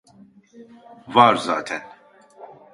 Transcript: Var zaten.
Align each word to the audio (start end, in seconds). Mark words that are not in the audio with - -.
Var 1.07 1.35
zaten. 1.35 1.81